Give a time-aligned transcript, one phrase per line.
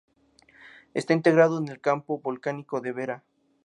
[0.95, 3.23] Está integrado en el campo volcánico de Vera.